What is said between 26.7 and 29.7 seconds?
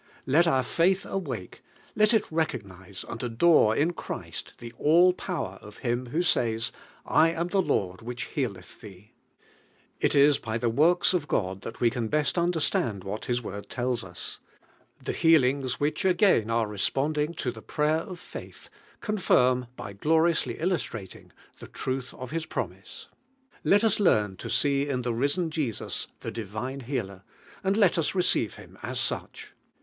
Healer, and let us receive Him as such.